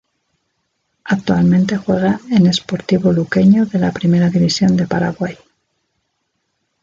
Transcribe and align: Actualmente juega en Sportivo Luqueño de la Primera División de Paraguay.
Actualmente 1.03 1.77
juega 1.77 2.19
en 2.31 2.51
Sportivo 2.51 3.11
Luqueño 3.11 3.67
de 3.67 3.77
la 3.77 3.91
Primera 3.91 4.29
División 4.31 4.75
de 4.75 4.87
Paraguay. 4.87 5.37